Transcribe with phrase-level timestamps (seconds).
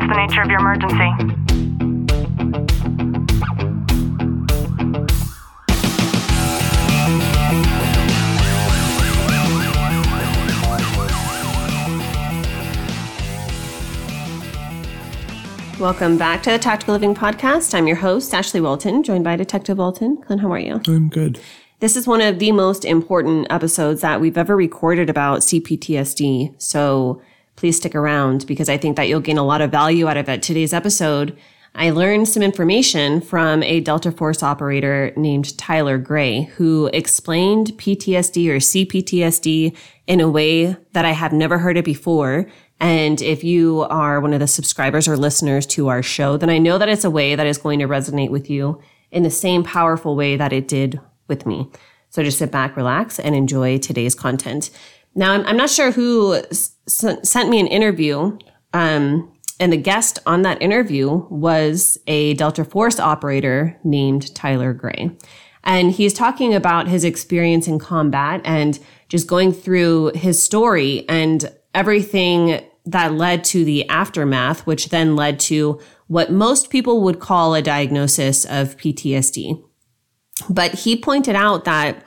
[0.00, 0.96] What's the nature of your emergency?
[15.78, 17.74] Welcome back to the Tactical Living Podcast.
[17.74, 20.16] I'm your host, Ashley Walton, joined by Detective Walton.
[20.22, 20.80] Clint, how are you?
[20.86, 21.38] I'm good.
[21.80, 26.54] This is one of the most important episodes that we've ever recorded about CPTSD.
[26.60, 27.20] So
[27.60, 30.30] please stick around because I think that you'll gain a lot of value out of
[30.30, 30.42] it.
[30.42, 31.36] Today's episode,
[31.74, 38.48] I learned some information from a Delta Force operator named Tyler Grey, who explained PTSD
[38.48, 42.46] or CPTSD in a way that I have never heard it before.
[42.80, 46.56] And if you are one of the subscribers or listeners to our show, then I
[46.56, 49.64] know that it's a way that is going to resonate with you in the same
[49.64, 50.98] powerful way that it did
[51.28, 51.70] with me.
[52.08, 54.70] So just sit back, relax, and enjoy today's content.
[55.14, 56.40] Now, I'm, I'm not sure who
[56.90, 58.36] sent me an interview.
[58.72, 65.10] Um, and the guest on that interview was a Delta Force operator named Tyler Grey.
[65.64, 71.52] And he's talking about his experience in combat and just going through his story and
[71.74, 77.54] everything that led to the aftermath, which then led to what most people would call
[77.54, 79.62] a diagnosis of PTSD.
[80.48, 82.02] But he pointed out that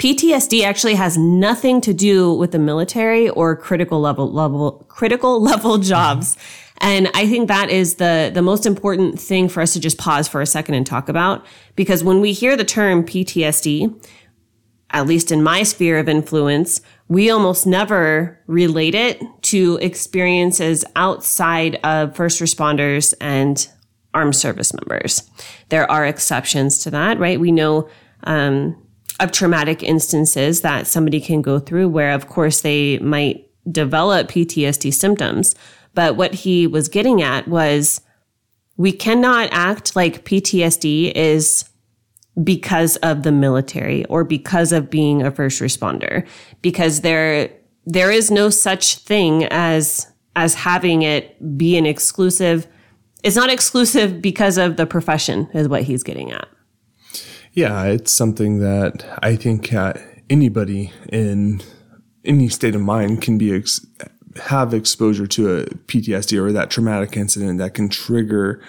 [0.00, 5.76] PTSD actually has nothing to do with the military or critical level level critical level
[5.76, 6.38] jobs.
[6.78, 10.26] And I think that is the the most important thing for us to just pause
[10.26, 11.44] for a second and talk about
[11.76, 14.02] because when we hear the term PTSD,
[14.92, 21.78] at least in my sphere of influence, we almost never relate it to experiences outside
[21.84, 23.68] of first responders and
[24.14, 25.28] armed service members.
[25.68, 27.38] There are exceptions to that, right?
[27.38, 27.90] We know
[28.24, 28.82] um,
[29.20, 34.92] of traumatic instances that somebody can go through where, of course, they might develop PTSD
[34.92, 35.54] symptoms.
[35.94, 38.00] But what he was getting at was
[38.76, 41.64] we cannot act like PTSD is
[42.42, 46.26] because of the military or because of being a first responder
[46.62, 47.50] because there
[47.84, 52.66] there is no such thing as as having it be an exclusive
[53.22, 56.48] it's not exclusive because of the profession is what he's getting at
[57.52, 59.94] Yeah, it's something that I think uh,
[60.28, 61.62] anybody in
[62.24, 63.84] any state of mind can be ex-
[64.44, 68.62] have exposure to a PTSD or that traumatic incident that can trigger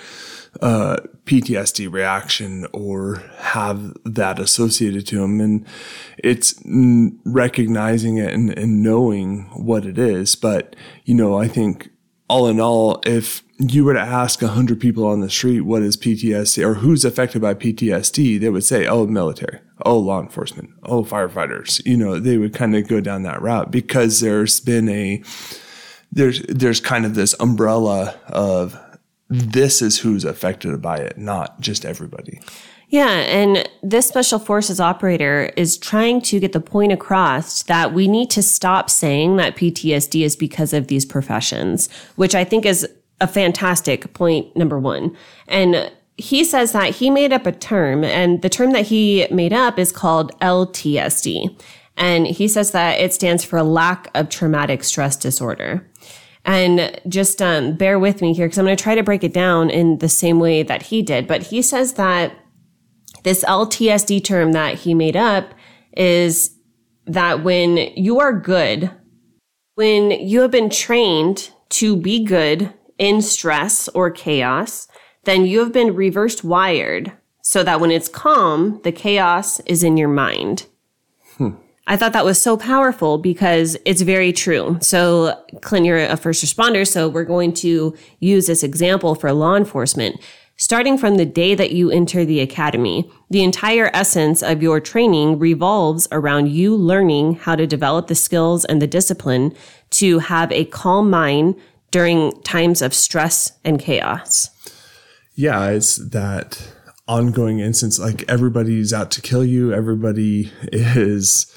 [0.61, 5.39] uh, PTSD reaction or have that associated to them.
[5.39, 5.65] And
[6.17, 6.59] it's
[7.23, 10.35] recognizing it and, and knowing what it is.
[10.35, 10.75] But,
[11.05, 11.89] you know, I think
[12.31, 15.97] all in all, if you were to ask 100 people on the street what is
[15.97, 21.03] PTSD or who's affected by PTSD, they would say, oh, military, oh, law enforcement, oh,
[21.03, 21.85] firefighters.
[21.85, 25.21] You know, they would kind of go down that route because there's been a,
[26.13, 28.79] there's, there's kind of this umbrella of
[29.27, 32.39] this is who's affected by it, not just everybody.
[32.91, 38.05] Yeah, and this special forces operator is trying to get the point across that we
[38.05, 42.85] need to stop saying that PTSD is because of these professions, which I think is
[43.21, 45.15] a fantastic point, number one.
[45.47, 49.53] And he says that he made up a term, and the term that he made
[49.53, 51.57] up is called LTSD.
[51.95, 55.87] And he says that it stands for lack of traumatic stress disorder.
[56.43, 59.33] And just um, bear with me here because I'm going to try to break it
[59.33, 61.25] down in the same way that he did.
[61.25, 62.33] But he says that
[63.23, 65.53] this LTSD term that he made up
[65.95, 66.55] is
[67.05, 68.91] that when you are good,
[69.75, 74.87] when you have been trained to be good in stress or chaos,
[75.23, 77.11] then you have been reversed wired
[77.41, 80.67] so that when it's calm, the chaos is in your mind.
[81.37, 81.51] Hmm.
[81.87, 84.77] I thought that was so powerful because it's very true.
[84.81, 86.87] So, Clint, you're a first responder.
[86.87, 90.21] So, we're going to use this example for law enforcement.
[90.61, 95.39] Starting from the day that you enter the academy, the entire essence of your training
[95.39, 99.55] revolves around you learning how to develop the skills and the discipline
[99.89, 101.55] to have a calm mind
[101.89, 104.51] during times of stress and chaos.
[105.33, 106.71] Yeah, it's that
[107.07, 107.97] ongoing instance.
[107.97, 109.73] Like everybody's out to kill you.
[109.73, 111.51] Everybody is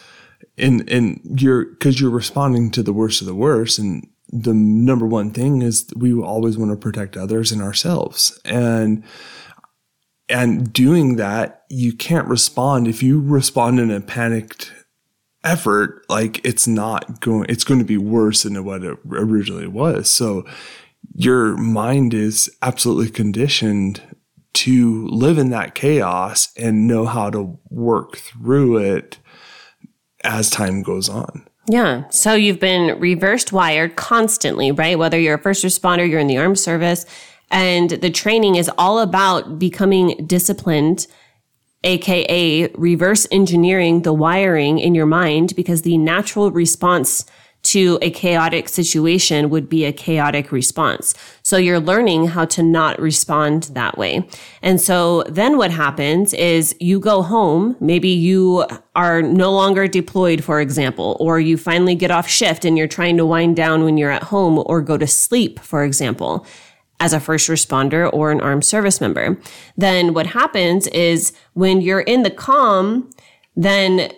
[0.56, 5.06] and and you're because you're responding to the worst of the worst and the number
[5.06, 8.38] one thing is we always want to protect others and ourselves.
[8.44, 9.04] And
[10.28, 12.88] and doing that you can't respond.
[12.88, 14.72] If you respond in a panicked
[15.44, 20.10] effort like it's not going it's going to be worse than what it originally was.
[20.10, 20.44] So
[21.14, 24.00] your mind is absolutely conditioned
[24.54, 29.18] to live in that chaos and know how to work through it
[30.24, 31.46] as time goes on.
[31.66, 32.08] Yeah.
[32.10, 34.98] So you've been reversed wired constantly, right?
[34.98, 37.06] Whether you're a first responder, you're in the armed service,
[37.50, 41.06] and the training is all about becoming disciplined,
[41.84, 47.24] aka reverse engineering the wiring in your mind because the natural response
[47.74, 51.12] to a chaotic situation would be a chaotic response.
[51.42, 54.28] So you're learning how to not respond that way.
[54.62, 57.76] And so then what happens is you go home.
[57.80, 62.78] Maybe you are no longer deployed, for example, or you finally get off shift and
[62.78, 66.46] you're trying to wind down when you're at home or go to sleep, for example
[67.00, 69.36] as a first responder or an armed service member.
[69.76, 73.10] Then what happens is when you're in the calm,
[73.56, 74.12] then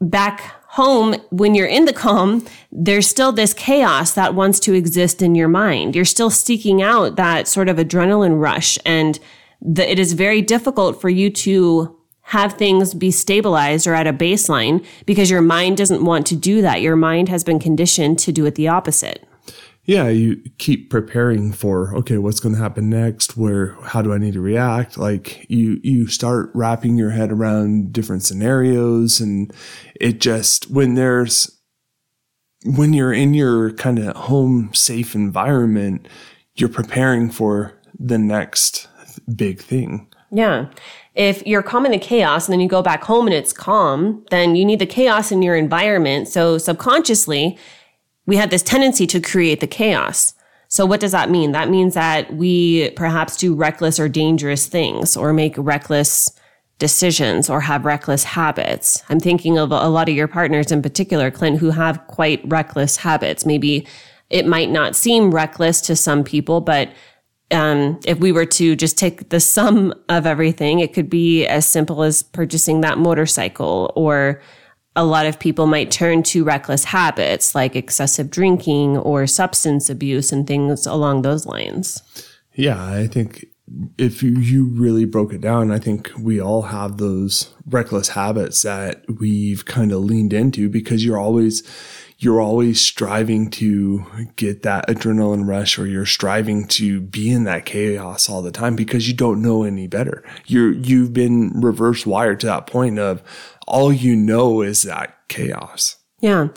[0.00, 5.20] back home, when you're in the calm, there's still this chaos that wants to exist
[5.20, 5.96] in your mind.
[5.96, 8.78] You're still seeking out that sort of adrenaline rush.
[8.86, 9.18] And
[9.60, 14.12] the, it is very difficult for you to have things be stabilized or at a
[14.12, 16.80] baseline because your mind doesn't want to do that.
[16.80, 19.26] Your mind has been conditioned to do it the opposite
[19.90, 23.36] yeah, you keep preparing for okay, what's going to happen next?
[23.36, 24.96] Where how do I need to react?
[24.96, 29.52] Like you you start wrapping your head around different scenarios and
[30.00, 31.58] it just when there's
[32.64, 36.06] when you're in your kind of home safe environment,
[36.54, 38.86] you're preparing for the next
[39.34, 40.06] big thing.
[40.30, 40.70] Yeah.
[41.16, 44.24] If you're calm in the chaos and then you go back home and it's calm,
[44.30, 46.28] then you need the chaos in your environment.
[46.28, 47.58] So subconsciously,
[48.26, 50.34] we have this tendency to create the chaos.
[50.68, 51.52] So what does that mean?
[51.52, 56.30] That means that we perhaps do reckless or dangerous things or make reckless
[56.78, 59.02] decisions or have reckless habits.
[59.08, 62.98] I'm thinking of a lot of your partners in particular, Clint, who have quite reckless
[62.98, 63.44] habits.
[63.44, 63.86] Maybe
[64.30, 66.90] it might not seem reckless to some people, but
[67.50, 71.66] um, if we were to just take the sum of everything, it could be as
[71.66, 74.40] simple as purchasing that motorcycle or
[74.96, 80.32] a lot of people might turn to reckless habits like excessive drinking or substance abuse
[80.32, 82.02] and things along those lines.
[82.54, 83.46] Yeah, I think
[83.98, 89.04] if you really broke it down, I think we all have those reckless habits that
[89.08, 91.62] we've kind of leaned into because you're always
[92.18, 94.04] you're always striving to
[94.36, 98.76] get that adrenaline rush or you're striving to be in that chaos all the time
[98.76, 100.22] because you don't know any better.
[100.46, 103.22] You're you've been reverse wired to that point of
[103.70, 105.96] all you know is that chaos.
[106.20, 106.48] Yeah.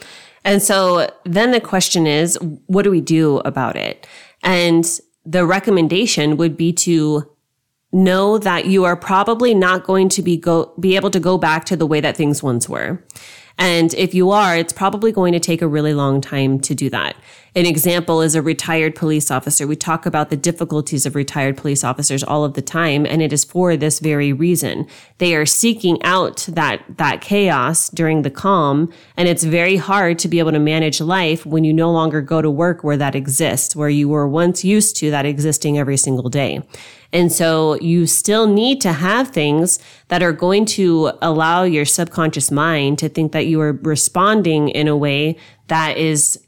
[0.43, 2.37] And so then the question is,
[2.67, 4.05] what do we do about it?
[4.41, 7.29] And the recommendation would be to
[7.93, 11.63] know that you are probably not going to be go, be able to go back
[11.65, 13.01] to the way that things once were.
[13.57, 16.89] And if you are, it's probably going to take a really long time to do
[16.89, 17.15] that.
[17.55, 19.67] An example is a retired police officer.
[19.67, 23.31] We talk about the difficulties of retired police officers all of the time, and it
[23.31, 24.87] is for this very reason.
[25.19, 30.27] They are seeking out that, that chaos during the calm, and it's very hard to
[30.27, 33.75] be able to manage life when you no longer go to work where that exists,
[33.75, 36.59] where you were once used to that existing every single day.
[37.11, 39.77] And so you still need to have things
[40.07, 44.87] that are going to allow your subconscious mind to think that you are responding in
[44.87, 46.42] a way that is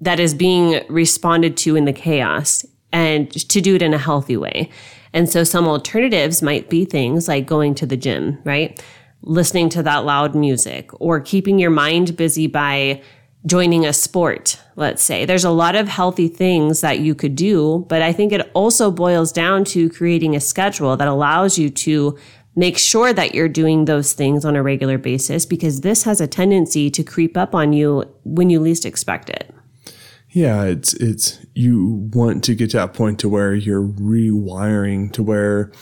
[0.00, 4.36] that is being responded to in the chaos and to do it in a healthy
[4.36, 4.70] way.
[5.12, 8.82] And so some alternatives might be things like going to the gym, right?
[9.22, 13.02] Listening to that loud music or keeping your mind busy by
[13.46, 15.24] joining a sport, let's say.
[15.24, 18.90] There's a lot of healthy things that you could do, but I think it also
[18.90, 22.18] boils down to creating a schedule that allows you to
[22.56, 26.26] make sure that you're doing those things on a regular basis because this has a
[26.26, 29.54] tendency to creep up on you when you least expect it.
[30.30, 35.22] Yeah, it's it's you want to get to that point to where you're rewiring to
[35.22, 35.72] where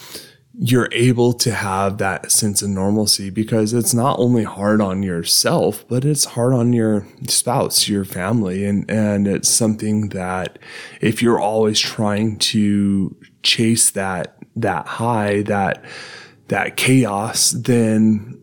[0.58, 5.84] you're able to have that sense of normalcy because it's not only hard on yourself,
[5.88, 8.64] but it's hard on your spouse, your family.
[8.64, 10.58] And, and it's something that
[11.02, 15.84] if you're always trying to chase that, that high, that,
[16.48, 18.40] that chaos, then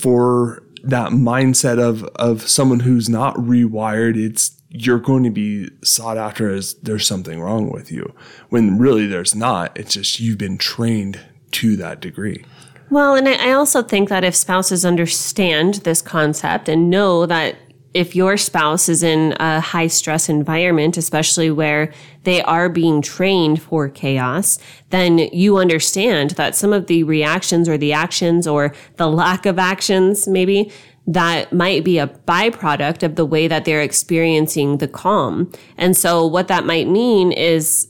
[0.00, 6.16] for that mindset of, of someone who's not rewired, it's you're going to be sought
[6.16, 8.12] after as there's something wrong with you
[8.48, 9.76] when really there's not.
[9.78, 11.20] It's just you've been trained
[11.52, 12.44] to that degree.
[12.90, 17.56] Well, and I also think that if spouses understand this concept and know that
[17.94, 21.90] if your spouse is in a high stress environment, especially where
[22.24, 24.58] they are being trained for chaos,
[24.90, 29.58] then you understand that some of the reactions or the actions or the lack of
[29.58, 30.70] actions, maybe
[31.06, 35.52] that might be a byproduct of the way that they're experiencing the calm.
[35.76, 37.88] And so what that might mean is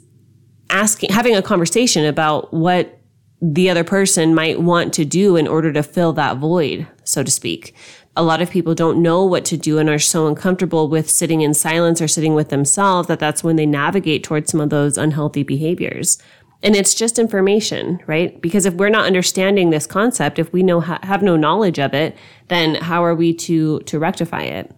[0.69, 2.99] asking, having a conversation about what
[3.41, 7.31] the other person might want to do in order to fill that void, so to
[7.31, 7.75] speak.
[8.17, 11.43] a lot of people don't know what to do and are so uncomfortable with sitting
[11.43, 14.97] in silence or sitting with themselves that that's when they navigate towards some of those
[14.97, 16.19] unhealthy behaviors.
[16.63, 18.41] And it's just information, right?
[18.41, 22.17] Because if we're not understanding this concept, if we know have no knowledge of it,
[22.49, 24.75] then how are we to to rectify it?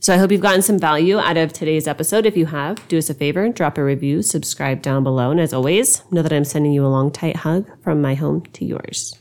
[0.00, 2.24] So I hope you've gotten some value out of today's episode.
[2.24, 5.52] If you have, do us a favor, drop a review, subscribe down below, and as
[5.52, 9.18] always, know that I'm sending you a long tight hug from my home to yours.